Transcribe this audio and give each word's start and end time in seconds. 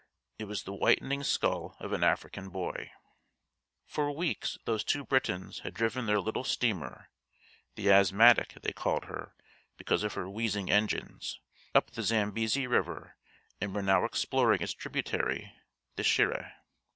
It 0.39 0.45
was 0.45 0.63
the 0.63 0.73
whitening 0.73 1.21
skull 1.21 1.75
of 1.79 1.93
an 1.93 2.03
African 2.03 2.49
boy. 2.49 2.91
For 3.85 4.11
weeks 4.11 4.57
those 4.65 4.83
two 4.83 5.05
Britons 5.05 5.59
had 5.59 5.75
driven 5.75 6.07
their 6.07 6.19
little 6.19 6.43
steamer 6.43 7.11
(the 7.75 7.91
Asthmatic 7.91 8.59
they 8.63 8.71
called 8.73 9.05
her, 9.05 9.35
because 9.77 10.01
of 10.01 10.15
her 10.15 10.27
wheezing 10.27 10.71
engines) 10.71 11.39
up 11.75 11.91
the 11.91 12.01
Zambesi 12.01 12.65
river 12.65 13.15
and 13.61 13.75
were 13.75 13.83
now 13.83 14.03
exploring 14.03 14.63
its 14.63 14.73
tributary 14.73 15.53
the 15.97 16.01
Shiré. 16.03 16.51